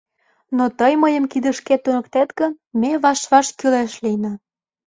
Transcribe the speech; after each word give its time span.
Но 0.57 0.65
тый 0.79 0.93
мыйым 1.03 1.25
кидышкет 1.31 1.79
туныктет 1.83 2.29
гын, 2.39 2.51
ме 2.79 2.91
ваш-ваш 3.03 3.47
кӱлеш 3.59 3.93
лийына. 4.03 4.33